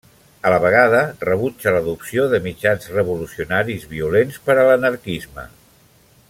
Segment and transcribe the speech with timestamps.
[0.49, 5.47] A la vegada, rebutja l'adopció de mitjans revolucionaris violents per a l'anarquisme.